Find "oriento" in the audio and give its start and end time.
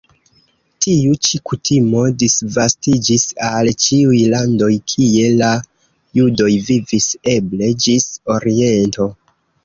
8.37-9.07